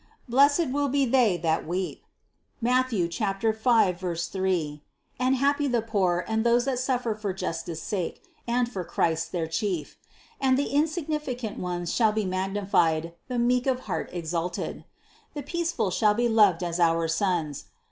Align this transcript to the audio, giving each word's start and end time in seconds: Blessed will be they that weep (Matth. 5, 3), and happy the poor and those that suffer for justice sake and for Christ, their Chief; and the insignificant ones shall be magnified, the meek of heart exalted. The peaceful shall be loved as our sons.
Blessed 0.27 0.69
will 0.71 0.89
be 0.89 1.05
they 1.05 1.37
that 1.37 1.67
weep 1.67 2.03
(Matth. 2.59 2.91
5, 2.91 3.99
3), 4.17 4.81
and 5.19 5.35
happy 5.35 5.67
the 5.67 5.81
poor 5.83 6.25
and 6.27 6.43
those 6.43 6.65
that 6.65 6.79
suffer 6.79 7.13
for 7.13 7.31
justice 7.35 7.83
sake 7.83 8.23
and 8.47 8.67
for 8.67 8.83
Christ, 8.83 9.31
their 9.31 9.45
Chief; 9.45 9.97
and 10.39 10.57
the 10.57 10.69
insignificant 10.71 11.59
ones 11.59 11.93
shall 11.93 12.13
be 12.13 12.25
magnified, 12.25 13.13
the 13.27 13.37
meek 13.37 13.67
of 13.67 13.81
heart 13.81 14.09
exalted. 14.11 14.85
The 15.35 15.43
peaceful 15.43 15.91
shall 15.91 16.15
be 16.15 16.27
loved 16.27 16.63
as 16.63 16.79
our 16.79 17.07
sons. 17.07 17.65